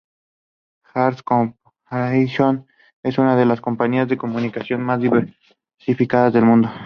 Hearst 0.95 1.21
Corporation 1.23 2.65
es 3.03 3.19
una 3.19 3.35
de 3.35 3.45
las 3.45 3.61
compañías 3.61 4.07
de 4.07 4.17
comunicaciones 4.17 4.83
más 4.83 4.99
diversificadas 4.99 6.33
del 6.33 6.43
mundo. 6.45 6.71